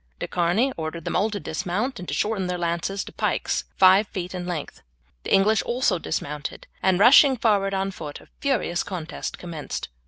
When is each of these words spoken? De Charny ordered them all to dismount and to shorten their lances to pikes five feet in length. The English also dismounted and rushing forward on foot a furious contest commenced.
De 0.17 0.27
Charny 0.27 0.73
ordered 0.77 1.05
them 1.05 1.15
all 1.15 1.29
to 1.29 1.39
dismount 1.39 1.99
and 1.99 2.07
to 2.07 2.13
shorten 2.15 2.47
their 2.47 2.57
lances 2.57 3.03
to 3.03 3.11
pikes 3.11 3.65
five 3.77 4.07
feet 4.07 4.33
in 4.33 4.47
length. 4.47 4.81
The 5.21 5.31
English 5.31 5.61
also 5.61 5.99
dismounted 5.99 6.65
and 6.81 6.97
rushing 6.99 7.37
forward 7.37 7.75
on 7.75 7.91
foot 7.91 8.19
a 8.19 8.27
furious 8.39 8.81
contest 8.81 9.37
commenced. 9.37 9.89